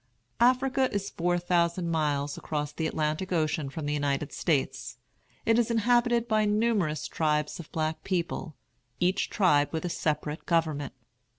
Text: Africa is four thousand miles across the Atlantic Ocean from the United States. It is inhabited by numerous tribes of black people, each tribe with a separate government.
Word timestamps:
Africa 0.39 0.91
is 0.91 1.11
four 1.11 1.37
thousand 1.37 1.91
miles 1.91 2.35
across 2.35 2.71
the 2.73 2.87
Atlantic 2.87 3.31
Ocean 3.31 3.69
from 3.69 3.85
the 3.85 3.93
United 3.93 4.33
States. 4.33 4.97
It 5.45 5.59
is 5.59 5.69
inhabited 5.69 6.27
by 6.27 6.43
numerous 6.45 7.07
tribes 7.07 7.59
of 7.59 7.71
black 7.71 8.03
people, 8.03 8.55
each 8.99 9.29
tribe 9.29 9.69
with 9.71 9.85
a 9.85 9.89
separate 9.89 10.47
government. 10.47 10.93